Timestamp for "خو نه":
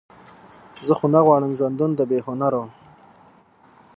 0.97-1.19